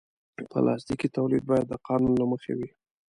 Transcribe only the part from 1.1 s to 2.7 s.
تولید باید د قانون له مخې وي.